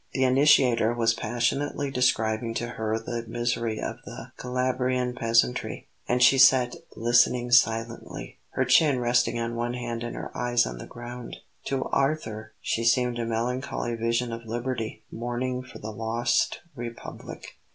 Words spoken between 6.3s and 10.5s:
sat listening silently, her chin resting on one hand and her